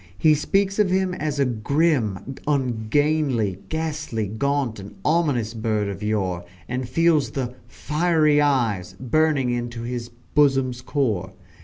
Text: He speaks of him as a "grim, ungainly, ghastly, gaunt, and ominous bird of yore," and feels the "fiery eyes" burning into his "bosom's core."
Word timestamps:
He 0.17 0.33
speaks 0.33 0.79
of 0.79 0.89
him 0.89 1.13
as 1.13 1.39
a 1.39 1.45
"grim, 1.45 2.33
ungainly, 2.47 3.59
ghastly, 3.69 4.25
gaunt, 4.25 4.79
and 4.79 4.95
ominous 5.05 5.53
bird 5.53 5.89
of 5.89 6.01
yore," 6.01 6.43
and 6.67 6.89
feels 6.89 7.29
the 7.29 7.53
"fiery 7.67 8.41
eyes" 8.41 8.93
burning 8.99 9.51
into 9.51 9.83
his 9.83 10.09
"bosom's 10.33 10.81
core." 10.81 11.33